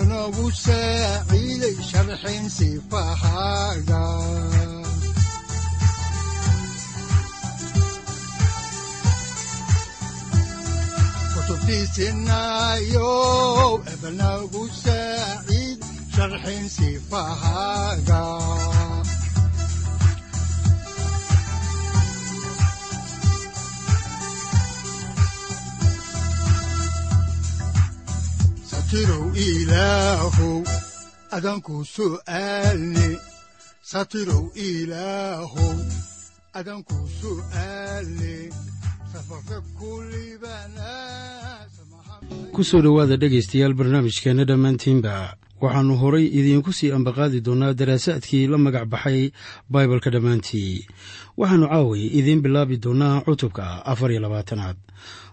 [0.00, 4.02] udanogu saaciiday sharxin sifahaaga
[12.10, 13.10] kutubtiisinayo
[13.92, 15.80] ebanagu saaciid
[16.14, 18.20] sharxin sifahaaga
[28.90, 30.58] satirow ilaahow
[31.36, 33.08] adanku su'aalne
[33.90, 35.76] satirow ilaahow
[36.60, 38.34] adanku su'aalne
[39.12, 40.90] safarka kulibana
[42.54, 45.14] ku soo dhowaada dhegaystayaal barnaamijkeenna dhammaantiinba
[45.60, 49.30] waxaannu horay idiinku sii ambaqaadi doonnaa daraasaadkii la magac baxay
[49.72, 50.86] baibalka dhammaantii.
[51.40, 54.76] Waxaannu caaway idiin bilaabi doonnaa cutubka afar iyo labaatanaad.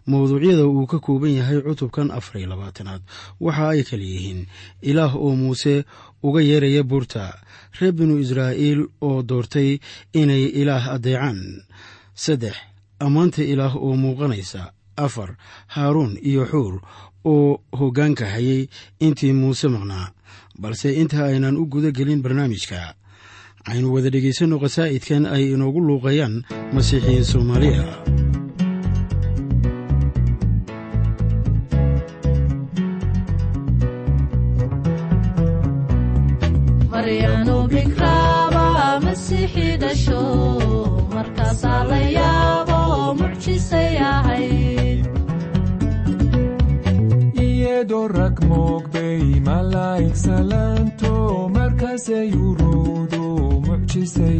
[0.07, 3.01] Mawduucyada uu ka kooban yahay cutubkan afar iyo labaatanaad.
[3.39, 4.47] Waxa ay kala yihiin
[4.81, 5.83] ilaah oo muuse
[6.23, 7.23] uga yeeraya buurta
[7.79, 9.79] reer binu israa'iil oo doortay
[10.13, 11.63] inay ilaah addeecaan.
[12.15, 12.55] Saddex
[12.99, 15.35] ammaanta ilaah oo muuqanaysa afar
[15.67, 16.81] haaruun iyo xuur
[17.33, 18.61] oo hoggaanka hayay
[19.05, 20.07] intii muuse maqnaa
[20.61, 22.79] balse inta aynan u guda gelin barnaamijka
[23.71, 26.35] aynu wada dhegaysanno khasaa'idkan ay inoogu luuqayaan
[26.75, 27.83] masiixiyiin soomaaliya
[50.23, 51.11] salaanto
[51.55, 53.23] markaasay uruudu
[53.65, 54.39] mucjisay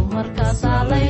[0.21, 1.01] markaasaa la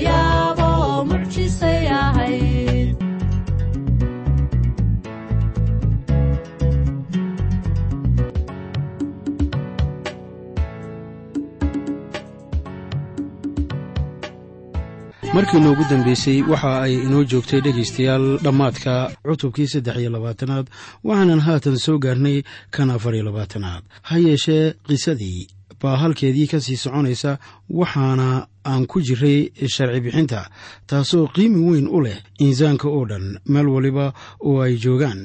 [15.91, 18.93] dambeysay waxa ay inoo joogtay dhegaystayaal dhammaadka
[19.27, 20.65] cutubkii saddex iyo labaatanaad
[21.07, 22.37] waxaanan haatan soo gaarnay
[22.75, 23.83] kan afar iyo labaatanaad.
[24.07, 25.47] Ha yeeshee qisadii
[25.81, 27.37] baa halkeedii ka sii soconaysa
[27.69, 30.49] waxaana aan ku jiray sharci bixinta
[30.87, 34.13] taasoo qiimi weyn u leh insaanka oo dhan meel waliba
[34.47, 35.21] oo ay joogaan.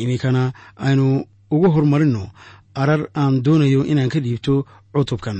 [0.00, 2.30] Iminkana aynu uga hormarinno
[2.74, 4.54] arar aan doonayo inaan ka dhiibto
[4.92, 5.38] cutubkan.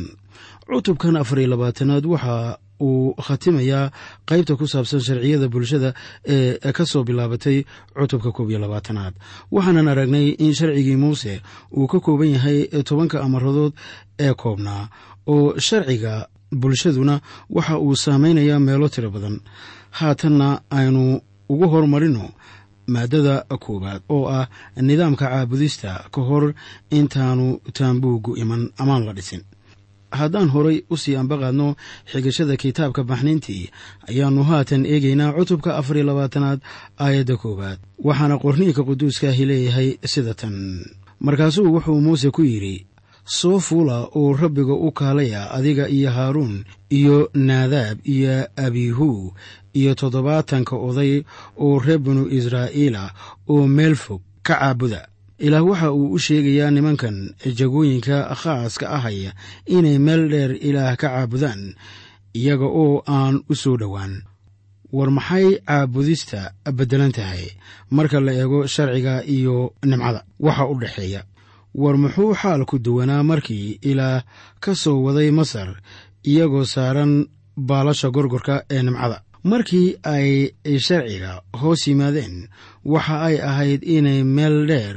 [0.67, 3.91] Cutubkan afar iyo labaatanaad waxa uu khatimayaa
[4.29, 5.95] qaybta ku saabsan sharciyada bulshada
[6.35, 7.65] ee ka soo bilaabatay
[7.97, 9.15] cutubka koob iyo labaatanaad.
[9.53, 11.41] Waxaanan aragnay in sharcigii muuse
[11.77, 12.59] uu ka kooban yahay
[12.89, 13.73] tobanka amaradood
[14.19, 14.89] ee koobnaa
[15.27, 16.29] oo sharciga
[16.61, 17.21] bulshaduna
[17.51, 19.41] waxa uu saamaynayaa meelo tiro badan.
[19.91, 22.31] Haatanna aynu ugu hormarino
[22.87, 23.35] maadada
[23.65, 24.47] koowaad oo ah
[24.89, 26.45] nidaamka caabudista ka hor
[26.99, 27.47] intaanu
[27.77, 29.43] taambuugu iman amaan la dhisin
[30.11, 31.77] haddaan horay u sii ambaqaadno
[32.13, 33.71] xigashada kitaabka baxniintii
[34.09, 36.61] ayaannu haatan eegaynaa cutubka afar iyo labaatanaad
[37.05, 37.79] aayadda koowaad.
[38.05, 40.55] Waxaana qorniinka quduuskaahi leeyahay sida tan.
[41.21, 42.87] Markaasuu wuxuu muuse ku yidhi
[43.25, 49.35] soo fuula oo rabbiga u kaalaya adiga iyo haaruun iyo naadaab iyo abihu
[49.75, 51.23] iyo toddobaatanka oday
[51.59, 53.11] oo reer binu israa'iila
[53.49, 57.17] oo meel fog ka caabuda ilaah waxa uu u sheegayaa nimankan
[57.59, 59.31] jagooyinka khaaska ahaya
[59.67, 61.75] inay meel dheer ilaah ka caabudaan
[62.35, 64.23] iyaga oo aan u soo dhowaan.
[64.93, 66.41] War maxay caabudista
[66.77, 67.45] beddelan tahay?
[67.91, 71.21] Marka la eego sharciga iyo nimcada waxa u dhexeeya.
[71.75, 74.23] War muxuu xaalku duwanaa markii ilaah
[74.61, 75.69] ka soo waday masar
[76.25, 77.13] iyagoo saaran
[77.57, 80.29] baalasha gorgorka ee nimcada markii ay
[80.87, 82.37] sharciga hoos yimaadeen
[82.93, 84.97] waxa ay ahayd inay meel dheer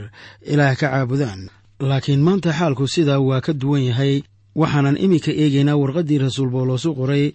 [0.52, 1.42] ilaah ka caabudaan.
[1.90, 4.14] Laakiin maanta xaalku sidaa waa ka duwan yahay
[4.62, 7.26] waxaanan iminka eegaynaa warqaddii rasuul boolos u qoray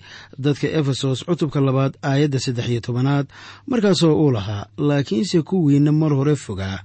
[0.44, 3.26] dadka efesos cutubka labaad aayadda saddex iyo tobanaad
[3.70, 6.78] markaasoo uu lahaa laakiinse kuwiinna mar hore fogaa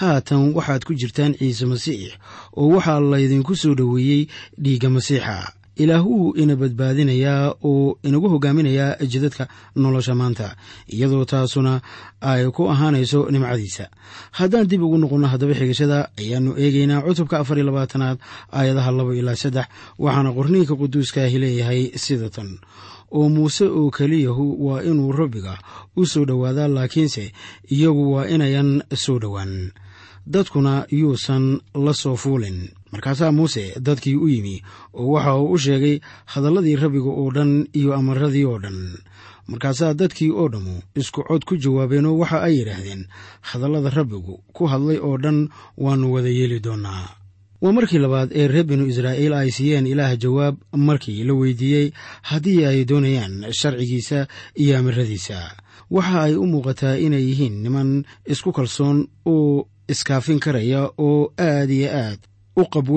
[0.00, 2.12] haatan waxaad ku jirtaan ciise masiix
[2.56, 4.22] oo waxaa laydinku soo dhoweeyey
[4.62, 5.36] dhiigga masiixa
[5.76, 10.56] ilaah wuu ina badbaadinayaa oo inagu hogaaminayaa jidadka nolosha maanta
[10.94, 11.80] iyadoo taasuna
[12.20, 13.84] ay ku ahaanayso nimcadiisa.
[14.38, 18.18] Haddaan dib ugu noqonno haddaba xigashada ayaannu eegaynaa cutubka afar iyo labaatanaad
[18.58, 19.66] aayadaha laba ilaa saddex
[19.98, 22.50] waxaana qorniinka quduuskaahi leeyahay sida tan.
[23.14, 25.54] Oo muuse oo keliyahu waa inuu rabbiga
[25.96, 27.24] u soo dhowaadaa laakiinse
[27.74, 29.70] iyagu waa inayan soo dhowaan
[30.26, 32.58] dadkuna yuusan la soo fuulin
[32.94, 34.62] markaasaa muuse dadkii u yimi
[34.94, 35.96] oo waxa uu u sheegay
[36.32, 38.78] hadalladii rabbiga oo dhan iyo amaradii oo dhan.
[39.50, 43.02] Markaasaa dadkii oo dhammu isku cod ku jawaabeenoo waxa ay yidhaahdeen
[43.50, 47.08] hadallada rabbigu ku hadlay oo dhan waannu wada yeeli doonnaa
[47.62, 51.92] waa markii labaad ee reer binu israa'iil ay siiyeen ilaah jawaab markii la weydiiyey
[52.30, 54.26] haddii ay doonayaan sharcigiisa
[54.62, 55.38] iyo amaradiisa
[55.90, 61.88] waxa ay u muuqataa inay yihiin niman isku kalsoon oo iskaafin karaya oo aad iyo
[61.92, 62.20] aad
[62.56, 62.88] u qab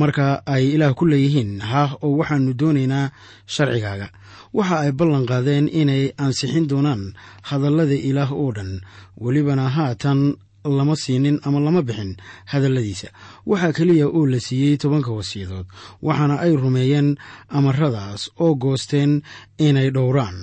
[0.00, 3.12] marka ay ilaah ku leeyihiin haah oo waxaannu doonaynaa
[3.54, 4.08] sharcigaaga.
[4.56, 7.12] Waxa ay ballan qaadeen inay ansixin doonaan
[7.48, 8.80] hadallada ilaah oo dhan.
[9.20, 10.20] Welibana haatan
[10.64, 12.16] lama siinin ama lama bixin
[12.52, 13.08] hadalladiisa.
[13.50, 15.66] Waxaa keliya oo la siiyey tobanka wasiyadood
[16.06, 17.08] waxaana ay rumeeyeen
[17.56, 19.12] amaradaas oo goosteen
[19.58, 20.38] inay dhowraan.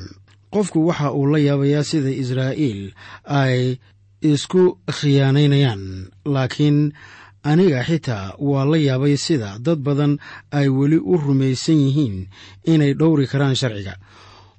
[0.54, 2.82] Qofku waxa uu la yaabayaa sida israa'iil
[3.26, 3.78] ay
[4.22, 4.64] isku
[4.98, 5.84] khiyaanaynayaan
[6.26, 6.80] laakiin
[7.44, 10.18] aniga xitaa waa la yaabay sida dad badan
[10.52, 12.28] ay weli u rumaysan yihiin
[12.66, 13.96] inay dhowri karaan sharciga.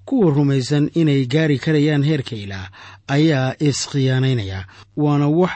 [0.04, 2.70] Kuwa rumaysan inay gaari karayaan heerka ilaah
[3.08, 4.64] ayaa iskhiyaanaynaya
[4.96, 5.50] waana wax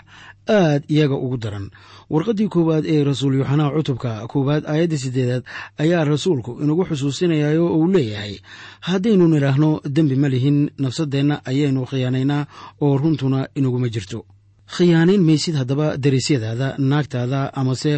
[0.48, 1.70] aad iyaga ugu daran.
[2.10, 5.42] Warqaddii koowaad ee rasuul yuxanaa cutubka koowaad aayadda siddeedaad
[5.82, 8.36] ayaa rasuulku inagu xusuusinayayo uu leeyahay
[8.80, 12.42] haddaynu nidhaahno dembi ma lihin nafsaddeenna ayaynu khiyaanaynaa
[12.84, 14.26] oo runtuna inaguma jirto
[14.76, 17.94] khiyaanayn maysid haddaba darisyadaada naagtaada amase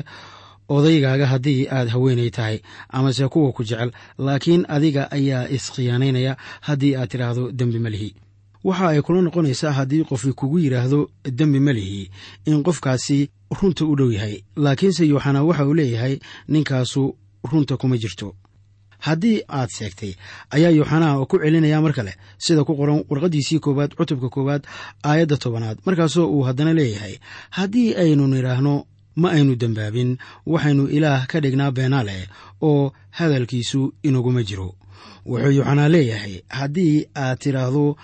[0.77, 7.09] odaygaaga haddii aad haweenay tahay amase kuwa ku jecel laakiin adiga ayaa iskhiyaanaynaya haddii aad
[7.13, 8.11] tidhaahdo dembi ma lihi.
[8.65, 11.01] Waxa ay kula noqonaysaa haddii qofi kugu yidhaahdo
[11.39, 12.11] dembi ma lihi
[12.51, 13.19] in qofkaasi
[13.61, 16.15] runta u dhow yahay laakiinse yuuxanaa waxa uu leeyahay
[16.49, 17.03] ninkaasu
[17.53, 18.35] runta kuma jirto
[18.99, 20.13] haddii aad seegtay
[20.51, 24.63] ayaa yuuxanaa ku celinaya mar kale sida ku qoran warqaddiisii koowaad cutubka koowaad
[25.05, 27.15] aayadda tobanaad markaasoo uu haddana leeyahay
[27.51, 28.75] haddii aynu nidhaahno
[29.17, 30.11] ma aynu dembaabin
[30.47, 32.29] waxaynu ilaah ka dhignaa beenaale
[32.63, 34.75] oo hadalkiisu inaguma jiro.
[35.27, 37.97] Wuxuu yuuxanaa leeyahay haddii aad tidhaahdo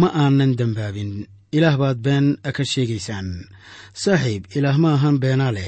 [0.00, 1.10] ma aanan dembaabin
[1.56, 2.26] ilaah baad been
[2.56, 3.28] ka sheegaysaan.
[4.02, 5.66] Saaxiib ilaah ma ahan beenaale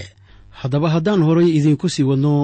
[0.61, 2.35] haddaba haddaan horay idiinku sii wadno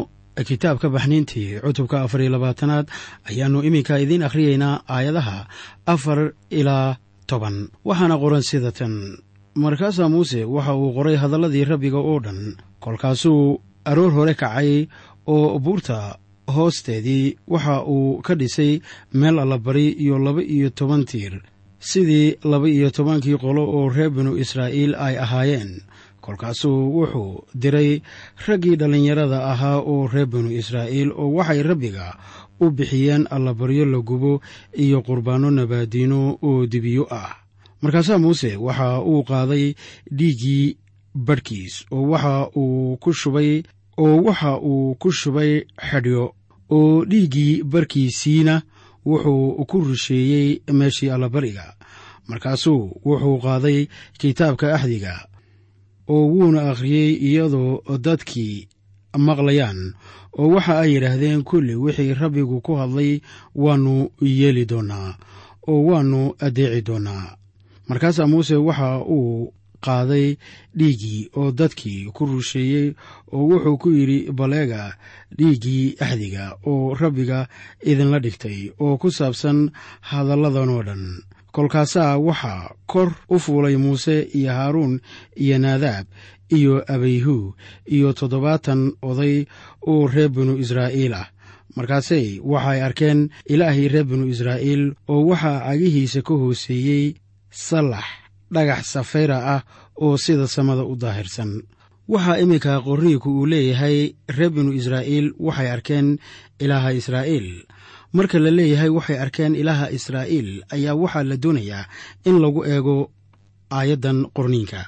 [0.42, 2.86] kitaabka baxniintii cutubka afar iyo labaatanaad
[3.30, 5.46] ayaannu iminka idiin akhriyeynaa aayadaha
[5.86, 7.68] afar ilaa toban.
[7.84, 9.18] Waxaana qoran sida tan.
[9.54, 14.86] Markaasaa muuse waxa uu qoray hadalladii rabbiga oo dhan kolkaasuu aroor hore kacay
[15.26, 16.18] oo buurta
[16.54, 18.80] hoosteedii waxa uu ka dhisay
[19.14, 21.42] meel allabari iyo laba iyo toban tiir
[21.78, 25.70] sidii laba iyo tobankii qolo oo reer binu israa'iil ay ahaayeen
[26.24, 28.00] kolkaasuu wuxuu diray
[28.46, 32.06] raggii dhallinyarada ahaa oo reer binu israa'iil oo waxay rabbiga
[32.60, 34.40] u bixiyeen allabaryo la gubo
[34.84, 37.36] iyo qurbaanno nabaadiino oo dibiyo ah.
[37.82, 39.74] Markaasaa muuse waxa uu qaaday
[40.18, 40.76] dhiiggii
[41.26, 43.62] badhkiis oo waxa uu ku shubay
[43.98, 45.52] oo waxa uu ku shubay
[45.88, 46.24] xedhyo
[46.70, 48.62] oo dhiiggii barkiisiina
[49.06, 51.76] wuxuu ku rusheeyey meeshii allabariga.
[52.28, 53.86] Markaasuu wuxuu qaaday
[54.18, 55.33] kitaabka axdiga
[56.08, 58.68] oo wuuna akhriyey iyadoo dadkii
[59.26, 59.80] maqlayaan
[60.38, 63.20] oo waxa ay yidhaahdeen kulli wixii rabbigu ku hadlay
[63.54, 65.10] waannu yeeli doonnaa
[65.70, 67.36] oo waannu addeeci doonnaa
[67.88, 69.52] markaasaa muuse waxa uu
[69.84, 70.36] qaaday
[70.78, 72.88] dhiiggii oo dadkii ku rusheeyey
[73.32, 74.82] oo wuxuu ku yidhi baleega
[75.38, 77.48] dhiiggii axdiga oo rabbiga
[77.90, 79.70] idinla dhigtay oo ku saabsan
[80.00, 81.04] hadalladanoo dhan
[81.54, 84.94] kolkaasaa waxaa kor u fuulay muuse iyo haaruun
[85.42, 86.06] iyo naadaab
[86.56, 87.54] iyo abayhu
[87.94, 88.80] iyo toddobaatan
[89.10, 89.36] oday
[89.90, 91.26] oo reer binu israa'iil ah.
[91.76, 93.20] Markaasey waxay arkeen
[93.52, 94.82] ilaahii reer binu israa'iil
[95.12, 97.04] oo waxaa cagihiisa ka hooseeyey
[97.50, 98.06] sallax
[98.54, 99.62] dhagax safayra ah
[100.04, 101.62] oo sida samada u daahirsan.
[102.12, 103.98] Waxaa iminka qorniinku uu leeyahay
[104.36, 106.08] reer binu israa'iil waxay arkeen
[106.62, 107.48] ilaaha israa'iil
[108.16, 111.84] marka la leeyahay waxay arkeen ilaaha israa'iil ayaa waxaa la doonayaa
[112.28, 112.96] in lagu eego
[113.78, 114.80] aayaddan qorniinka.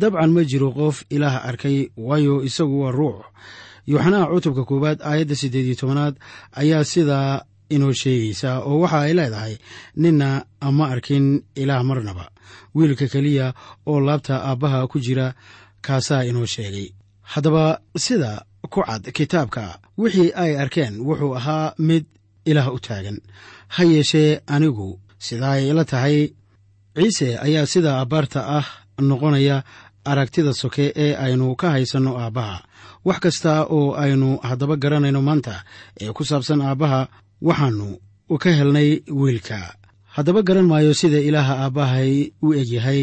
[0.00, 1.76] Dabcan ma jiro qof ilaah arkay
[2.08, 3.18] waayo isagu waa ruux.
[3.90, 6.14] Yuuxanaha cutubka koowaad aayadda siddeed iyo tobanaad
[6.60, 9.54] ayaa sidaa inoo sheegaysa oo waxa ay leedahay
[10.02, 10.28] ninna
[10.78, 11.26] ma arkin
[11.62, 12.26] ilaah marnaba.
[12.74, 13.46] Wiilka keliya
[13.86, 15.34] oo laabta aabbaha ku jira
[15.86, 16.88] kaasaa inoo sheegay.
[17.22, 17.64] Haddaba
[18.04, 22.04] sida ku cad kitaabka wixii ay arkeen wuxuu ahaa mid
[22.44, 23.18] ilaah u taagan.
[23.74, 26.18] Ha yeeshee anigu sidaa ay ila tahay.
[26.96, 28.66] Ciise ayaa sida abbaarta ah
[29.00, 29.56] noqonaya
[30.04, 32.56] aragtida soke ee aynu ka haysanno aabbaha.
[33.04, 35.64] Wax kasta oo aynu haddaba garanayno maanta
[36.00, 37.00] ee ku saabsan aabbaha
[37.48, 37.88] waxaannu
[38.42, 39.58] ka helnay wiilka.
[40.14, 43.02] Haddaba garan maayo sida ilaaha aabbahay u egyahay.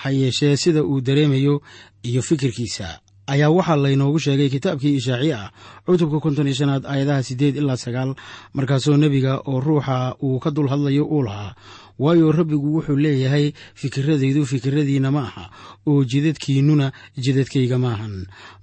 [0.00, 1.62] Ha yeeshee sida uu dareemayo
[2.08, 2.88] iyo fikirkiisa
[3.32, 5.50] ayaa waxaa laynoogu sheegay kitaabkii ishaaciye ah
[5.86, 8.10] cutubka konton iyo shanaad aayadaha siddeed ilaa sagaal
[8.56, 9.96] markaasoo nebiga oo ruuxa
[10.26, 11.54] uu ka dul hadlayo uu lahaa.
[12.00, 15.44] Waayo rabbigu wuxuu leeyahay fikiradaydu fikiradiinna ma aha
[15.90, 16.86] oo jidadkiinnuna
[17.24, 18.14] jidadkayga maahan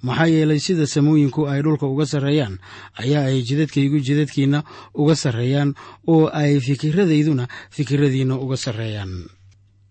[0.07, 2.57] maxaa yeelay sida samooyinku ay dhulka uga sarreeyaan
[3.03, 4.59] ayaa ay jidadkaygu jidadkiinna
[5.01, 5.69] uga sarreeyaan
[6.13, 7.45] oo ay fikiradayduna
[7.77, 9.13] fikiradiinna uga sarreeyaan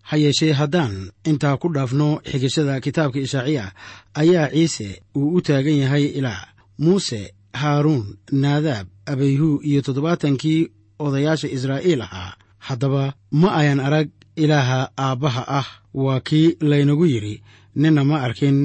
[0.09, 0.93] ha yeeshee haddaan
[1.29, 3.65] intaa ku dhaafno xigashada kitaabka ishaaciya
[4.21, 4.87] ayaa ciise
[5.17, 6.41] uu u taagan yahay ilaah
[6.83, 7.21] muuse
[7.61, 10.61] haaruun naadaab abayhu iyo toddobaatankii
[11.05, 12.33] odayaasha israa'iil ahaa.
[12.67, 14.09] Haddaba ma ayan arag
[14.43, 17.35] ilaaha aabbaha ah waa kii laynagu yidhi
[17.75, 18.57] ninna ma arkin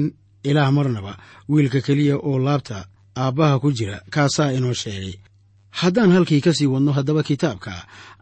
[0.49, 1.13] ilaah marnaba
[1.49, 2.77] wiilka keliya oo laabta
[3.17, 5.15] aabbaha ku jira kaasaa inoo sheegay
[5.81, 7.73] haddaan halkii ka sii wadno haddaba kitaabka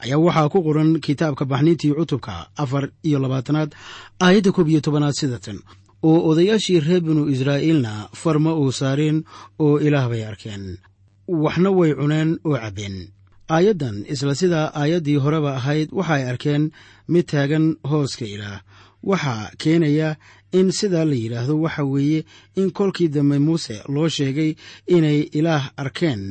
[0.04, 3.72] ayaa waxaa ku qoran kitaabka baxniintii cutubka afar iyo labaatanaad
[4.26, 5.60] aayadda koob iyo tobanaad sida tan
[6.04, 9.24] oo odayaashii reer binu israa'iilna far ma uu saareen
[9.60, 10.64] oo ilaah bay arkeen.
[11.28, 12.96] Waxna way cuneen oo cabbeen.
[13.56, 16.64] Aayaddan isla sidaa aayaddii horeba ahayd waxay arkeen
[17.08, 18.60] mid taagan hooska ilaah.
[19.04, 20.10] Waxaa keenaya
[20.60, 24.56] in sidaa la yidhaahdo waxa weeye in kolkii dambe muuse loo sheegay
[24.88, 26.24] inay ilaah arkeen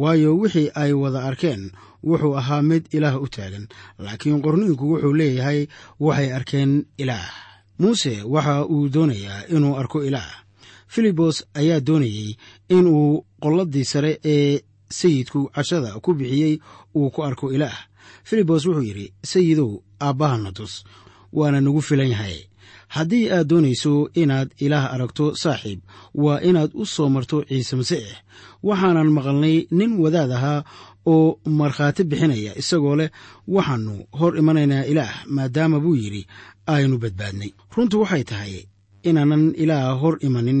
[0.00, 1.62] waayo wixii ay wada arkeen
[2.08, 3.64] wuxuu ahaa mid ilaah u taagan.
[3.98, 5.60] Laakiin qorniinku wuxuu leeyahay
[6.00, 6.72] waxay arkeen
[7.02, 7.30] ilaah.
[7.78, 10.32] Muuse waxa uu doonayaa inuu arko ilaah.
[10.88, 12.36] Filibos ayaa doonayey
[12.68, 14.60] inuu qolladii sare ee
[14.98, 16.58] sayidku cashada ku bixiyey
[16.94, 17.78] uu ku arko ilaah.
[18.24, 20.84] Filibos wuxuu yidhi sayidow aabbahana tus
[21.32, 22.45] waana nagu filan yahay
[22.94, 25.80] haddii aad doonayso inaad ilaah aragto saaxiib
[26.14, 28.06] waa inaad u soo marto ciise masiix.
[28.62, 30.60] Waxaanan maqalnay nin wadaad ahaa
[31.06, 33.10] oo markhaati bixinaya isagoo leh
[33.54, 36.22] waxaannu hor imanaynaa ilaah maadaama buu yidhi
[36.74, 37.50] aynu badbaadnay.
[37.74, 38.54] Runtu waxay tahay
[39.08, 40.60] inaanan ilaah hor imanin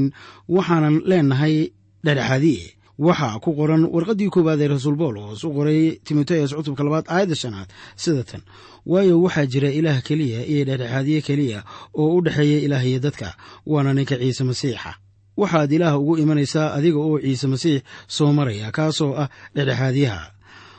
[0.54, 1.56] waxaanan leenahay
[2.04, 7.34] dhexdhexaadiye waxaa ku qoran warqaddii koowaad ee rasuul boolos u qoray timoteyas cutubka labaad aayadda
[7.34, 8.40] shanaad sida tan.
[8.86, 11.60] Waayo waxaa jira ilaah keliya iyo dhexdhexaadiye keliya
[11.94, 13.36] oo u dhexeeya ilaah iyo dadka
[13.66, 14.94] waana ninka ciise masiixa.
[15.36, 20.22] Waxaad ilaah ugu imanaysaa adiga oo ciise masiix soo maraya kaasoo ah dhexdhexaadyaha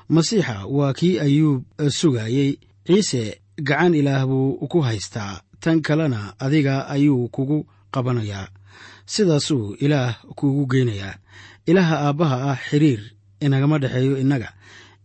[0.10, 2.58] masiixa waa kii ayuub sugayey.
[2.88, 5.42] Ciise gacan ilaah buu ku haystaa.
[5.60, 8.48] Tan kalena adiga ayuu kugu qabanayaa.
[9.06, 11.15] Sidaasuu ilaah kuugu geynayaa.
[11.67, 13.01] Ilaaha aabbaha ah xiriir
[13.41, 14.50] inagama dhexeeyo innaga.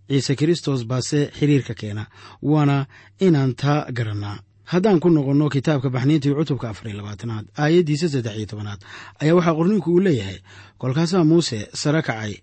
[0.08, 2.06] Ciise kristos baase xiriirka keena
[2.42, 2.86] waana
[3.20, 4.38] inaan taa garannaa.
[4.64, 8.80] Haddaan ku noqonno kitaabka baxniintii cutubka afariy labaatanaad aayaddiisa saddex iyo tobanaad
[9.22, 10.38] ayaa waxaa qorniinku uu leeyahay
[10.80, 12.34] kolkaasaa muuse sare kacay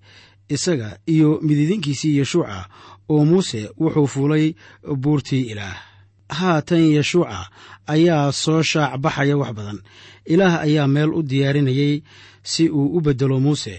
[0.50, 2.66] isaga iyo mididinkiisii yeshuuca
[3.10, 4.46] oo muuse wuxuu fuulay
[5.02, 5.78] buurtii ilaah.
[6.30, 7.50] Haatan yeshuuca
[7.88, 9.80] ayaa soo shaac baxaya wax badan
[10.34, 11.94] ilaah ayaa meel u diyaarinayay
[12.52, 13.76] si uu u beddelo muuse.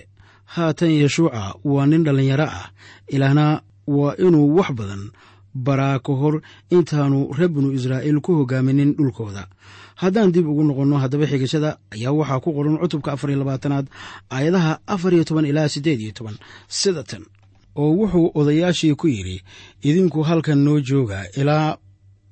[0.54, 2.66] Haatan yeshuuca waa nin dhallinyaro ah.
[3.14, 5.02] Ilaahna waa inuu wax badan
[5.54, 6.34] baraa ka hor
[6.70, 9.46] intaanu reer binu israa'iil ku hogaaminin dhulkooda.
[10.00, 13.86] Haddaan dib ugu noqonno haddaba xigashada ayaa waxaa ku qoran cutubka afar iyo labaatanaad
[14.30, 16.36] aayadaha afar iyo toban ilaa siddeed iyo toban.
[16.68, 17.22] Sida tan
[17.76, 19.42] oo wuxuu odayaashii ku yidhi
[19.82, 21.76] idinku halkan noo jooga ilaa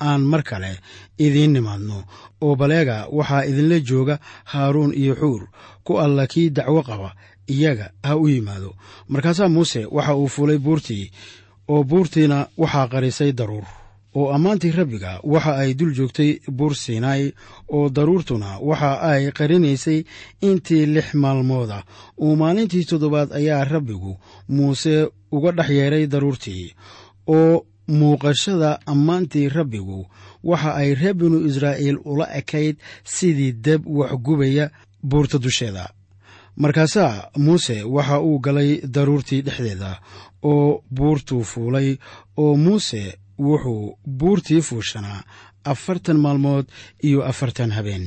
[0.01, 0.79] aan mar kale
[1.19, 2.05] idiin nimaadno.
[2.41, 5.43] Oo baleega waxaa idinla jooga haaruun iyo xuur
[5.85, 7.15] ku alla kii dacwo qaba
[7.49, 8.75] iyaga ha u yimaado.
[9.09, 11.11] Markaasaa muuse waxa uu fuulay buurtii
[11.69, 13.65] oo buurtiina waxaa qarisay daruur.
[14.15, 17.33] Oo ammaantii rabbiga waxa ay dul joogtay buur siinaay
[17.69, 20.05] oo daruurtuna waxa ay qarinaysay
[20.41, 21.85] intii lix maalmooda.
[22.19, 24.17] Oo maalintii toddobaad ayaa rabbigu
[24.49, 26.75] muuse uga dhex yeedhay daruurtii
[27.27, 30.07] oo muuqashada ammaantii rabbigu
[30.45, 34.71] waxa ay reer binu israa'iil ula ekayd sidii deb waxgubaya
[35.03, 35.85] buurta dusheeda.
[36.57, 40.01] Markaasaa muuse waxa uu galay daruurtii dhexdeeda
[40.43, 41.97] oo buurtuu fuulay
[42.37, 43.03] oo muuse
[43.39, 45.23] wuxuu buurtii fuushanaa
[45.65, 46.67] afartan maalmood
[47.03, 48.07] iyo afartan habeen.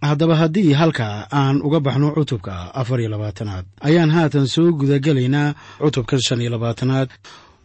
[0.00, 6.16] Haddaba haddii halka aan uga baxno cutubka afar iyo labaatanaad ayaan haatan soo gudagelaynaa cutubka
[6.26, 7.08] shan iyo labaatanaad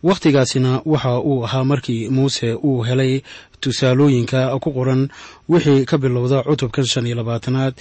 [0.03, 3.21] wakhtigaasina waxa uu ahaa markii muuse uu helay
[3.61, 5.09] tusaalooyinka ku qoran
[5.49, 7.73] wixii ka bilowda cutubka shan iyo labaatanaad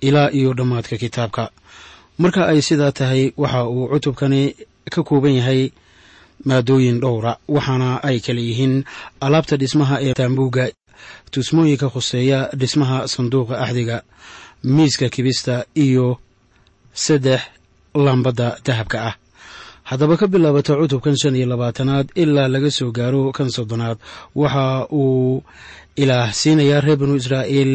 [0.00, 1.50] ilaa iyo dhammaadka kitaabka.
[2.18, 4.42] Marka ay sidaa tahay waxa uu cutubkani
[4.90, 5.70] ka kooban yahay
[6.44, 8.84] maadooyin dhowra waxaana ay kala yihiin
[9.20, 10.64] alaabta dhismaha ee taambuugga
[11.30, 14.02] tusmooyinka khuseeya dhismaha sanduuqa axdiga
[14.64, 16.18] miiska kibista iyo
[17.04, 17.40] saddex
[17.94, 19.14] lambadda dahabka ah
[19.90, 23.98] haddaba ka bilaabata cutubkan shan iyo labaatanaad ilaa laga soo gaaro kan soddonaad.
[24.34, 25.42] Waxa uu
[26.02, 27.72] ilaah siinayaa reer binu israa'iil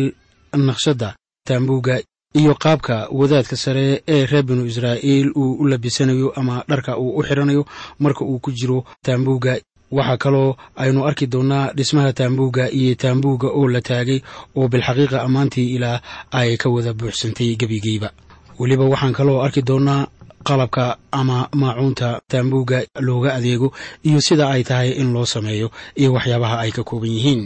[0.67, 1.09] naqshadda
[1.47, 1.95] taambuugga
[2.39, 7.23] iyo qaabka wadaadka sare ee reer binu israa'iil uu u labisanayo ama dharka uu u
[7.27, 7.63] xidhanayo
[8.03, 9.53] marka uu ku jiro taambuugga.
[9.97, 14.19] Waxaa kaloo aynu arki doonnaa dhismaha taambuugga iyo taambuugga oo la taagay
[14.57, 15.99] oo bilxaqiiqa ammaantii ilaah
[16.39, 18.09] ay ka wada buuxsantay gebigeyba
[18.59, 20.07] weliba waxaan kaloo arki doonnaa
[20.47, 20.85] qalabka
[21.19, 23.67] ama maacuunta taambuugga looga adeego
[24.07, 25.67] iyo sida ay tahay in loo sameeyo
[25.99, 27.43] iyo waxyaabaha ay ka kooban yihiin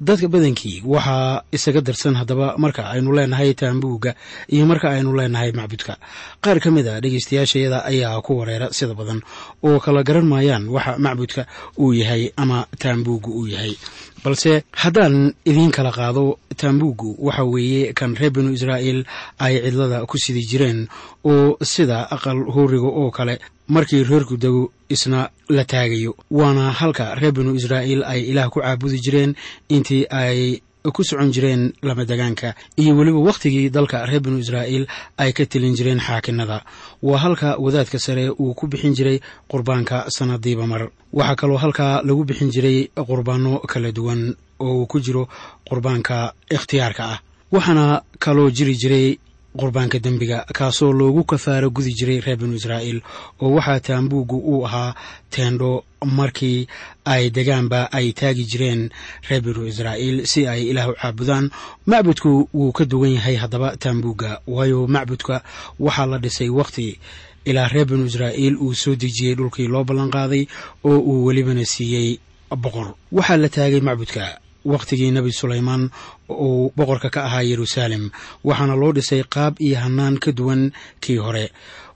[0.00, 4.14] dadka badankii waxaa isaga darsan haddaba marka aynu leenahay taambuugga
[4.48, 5.96] iyo marka aynu leenahay macbudka.
[6.42, 9.20] Qaar ka mid a dhegeystayaashayada ayaa ku wareera sida badan
[9.62, 11.46] oo kala garan maayaan waxa macbudka
[11.78, 13.76] uu yahay ama taambuugga uu yahay.
[14.24, 19.04] Balse haddaan idiin kala qaado taambuuggu waxa weeye kan reer binu israa'iil
[19.38, 20.88] ay cidlada ku sidi jireen
[21.24, 26.14] oo sida aqal hooriga oo kale markii reerku dego isna la taagayo.
[26.30, 29.34] Waana halka reer binu israa'iil ay ilaah ku caabudi jireen
[29.68, 30.60] intii ay
[30.92, 34.86] ku socon jireen lamadegaanka iyo weliba wakhtigii dalka reer binu israa'iil
[35.18, 36.64] ay ka telin jireen xaakinada
[37.02, 40.90] waa halka wadaadka sare uu ku bixin jiray qurbaanka sannadiiba mar.
[41.12, 45.28] Waxaa kaloo halkaa lagu bixin jiray qurbaano kala duwan oo uu ku jiro
[45.68, 47.18] qurbaanka ikhtiyaarka ah.
[47.52, 49.18] Waxaana kaloo jiri jiray
[49.60, 53.00] qurbaanka dembiga kaasoo loogu kafaaro gudi jiray reer binu israa'iil
[53.42, 54.94] oo waxaa taambuuggu uu ahaa
[55.30, 55.84] teendho
[56.18, 56.66] markii
[57.04, 58.82] ay degaanba ay taagi jireen
[59.28, 61.50] reer binu israa'iil si ay ilaah u caabudaan.
[61.86, 65.42] Macbudku wuu ka duwan yahay haddaba taambuugga waayo macbudka
[65.80, 66.98] waxaa la dhisay wakhti
[67.44, 70.46] ilaa reer binu israa'iil uu soo dejiyey dhulkii loo ballanqaaday
[70.84, 72.18] oo uu welibana siiyey
[72.62, 72.94] boqor.
[73.12, 74.24] Waxaa la taagay macbudka
[74.64, 75.90] wakhtigii nebi sulaymaan
[76.30, 78.10] uu boqorka ka ahaa yeruusaalem
[78.44, 81.46] waxaana loo dhisay qaab iyo hannaan ka duwan kii hore.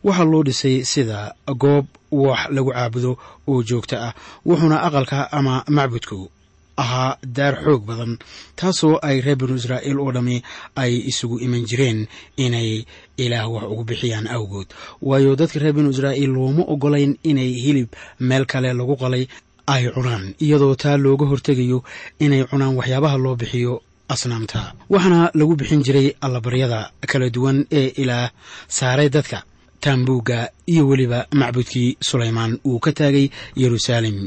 [0.05, 3.12] Waxaa loo dhisay sida goob wax lagu caabudo
[3.48, 4.12] oo joogto ah
[4.46, 6.31] wuxuuna aqalka ama macbudku
[6.76, 8.12] ahaa daar xoog badan
[8.59, 10.37] taasoo ay reer binu israa'iil oo dhammi
[10.76, 12.00] ay isugu iman jireen
[12.37, 12.85] inay
[13.16, 14.68] ilaah wax ugu bixiyaan awgood.
[15.02, 17.88] Waayo dadka reer binu israa'iil looma ogolayn inay hilib
[18.20, 19.24] meel kale lagu qalay
[19.66, 21.79] ay cunaan iyadoo taa looga hortegayo
[22.24, 23.74] inay cunaan waxyaabaha loo bixiyo
[24.09, 24.61] asnaamta.
[24.90, 28.31] Waxaana lagu bixin jiray allabaryada kala duwan ee ilaah
[28.68, 29.38] saaray dadka
[29.81, 33.26] taambuugga iyo weliba macbudkii sulaymaan uu ka taagay
[33.57, 34.18] yeruusaalem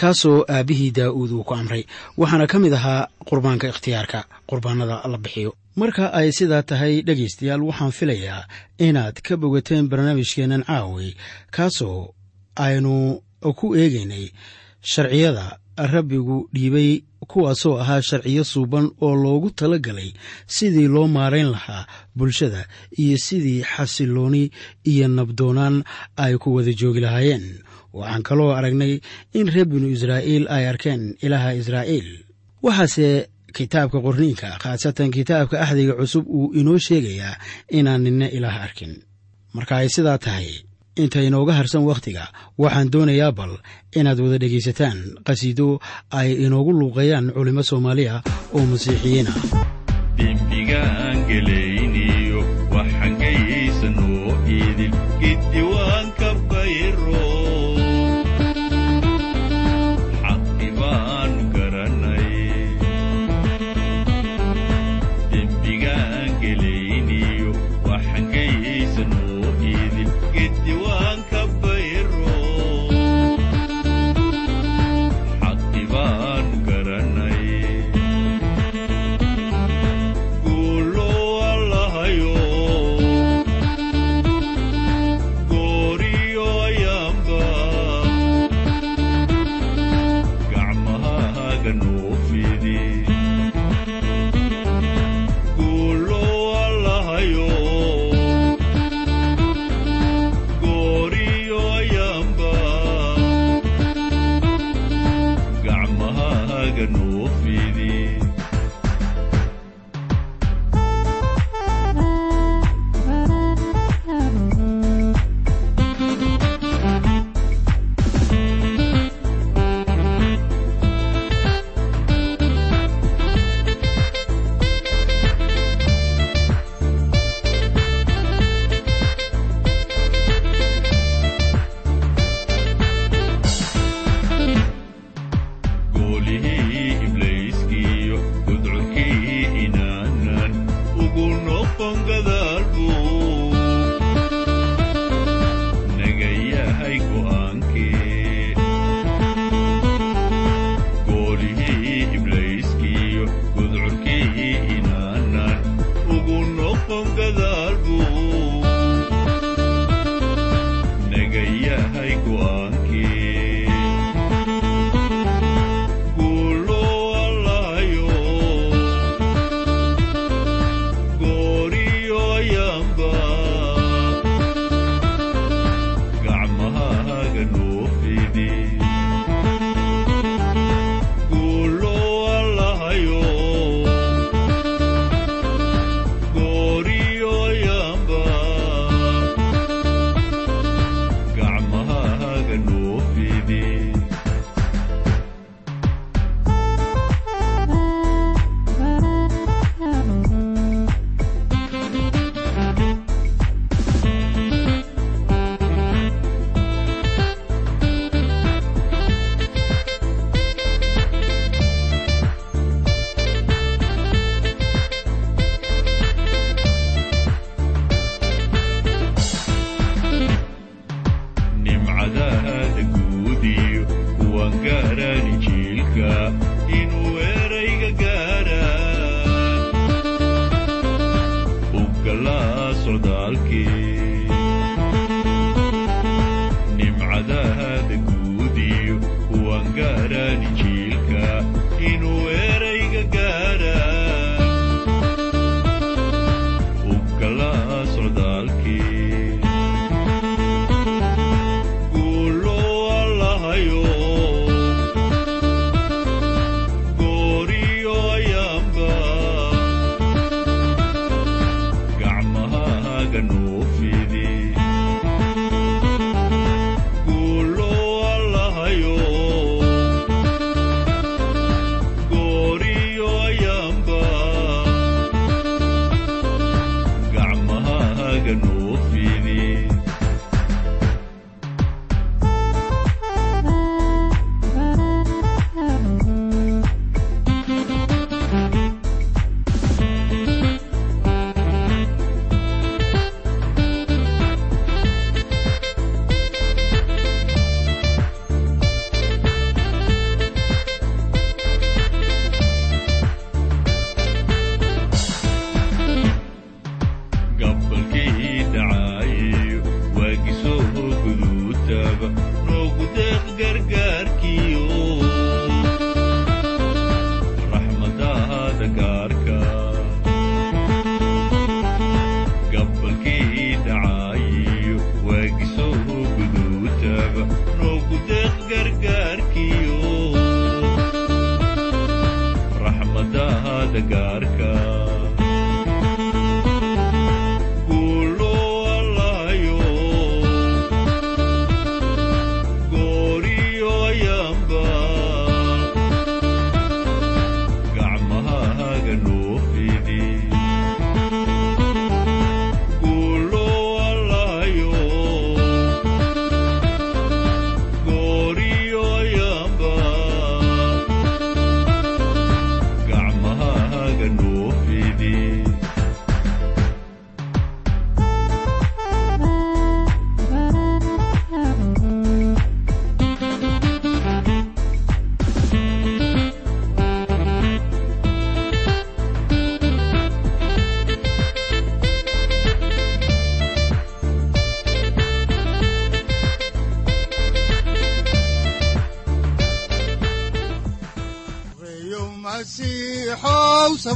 [0.00, 1.84] kaasoo aabbihii daa'uud uu ku amray.
[2.18, 5.50] Waxaana ka mid ahaa qurbaanka ikhtiyaarka qurbaanada la bixiyo.
[5.76, 8.42] Marka ay sidaa tahay dhegaystayaal waxaan filayaa
[8.78, 11.14] inaad ka bogateen barnaamijkeennan caaway
[11.56, 12.14] kaasoo
[12.56, 13.22] aynu
[13.58, 14.26] ku eegaynay
[14.82, 20.10] sharciyada rabbigu dhiibay kuwaasoo ahaa sharciyo suuban oo loogu tala galay
[20.46, 22.66] sidii loo maarayn lahaa bulshada
[22.98, 24.50] iyo sidii xasilooni
[24.84, 25.84] iyo nabdoonaan
[26.16, 27.46] ay ku wada joogi lahaayeen.
[27.92, 29.00] Waxaan kaloo aragnay
[29.32, 32.08] in reer binu israa'iil ay arkeen ilaaha israa'iil.
[32.62, 37.36] Waxaase kitaabka qorniinka khaasatan kitaabka axdiga cusub uu inoo sheegayaa
[37.78, 38.92] inaan ninna ilaah arkin.
[39.54, 40.48] Marka ay sidaa tahay
[40.96, 42.24] inta inooga harsan wakhtiga
[42.58, 43.52] waxaan doonayaa bal
[43.98, 45.66] inaad wada dhegaysataan qhasiido
[46.18, 48.14] ay inoogu luuqeeyaan culimmo soomaaliya
[48.56, 49.38] oo masiixiyiin ah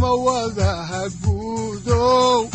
[0.07, 2.47] samawadaha guudow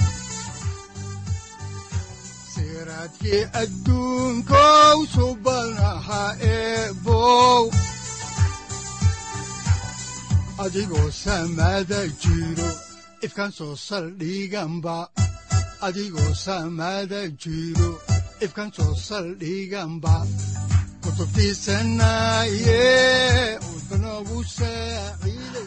[2.54, 7.64] siraadkii adduunkow subanaha eebow.
[10.64, 12.70] Adigoo samada jiro
[13.26, 15.10] ifkan soo saldhiganba
[15.82, 17.92] adigoo samada jiro
[18.46, 20.16] ifkan soo saldhiganba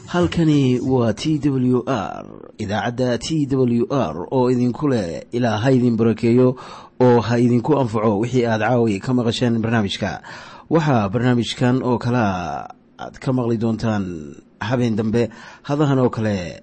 [0.07, 2.25] halkani waa t w r
[2.59, 6.57] idaacadda t w r oo idinku leh ilaa ha idin barakeeyo
[7.01, 10.23] oo ha idinku anfaco wixii aad caawi ka maqasheen barnaamijka.
[10.71, 15.29] Waxaa barnaamijkan oo kalea aad ka maqli doontaan habeen dambe
[15.63, 16.63] hadahan oo kale